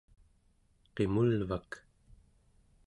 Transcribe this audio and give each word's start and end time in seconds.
qimulvak 0.95 1.69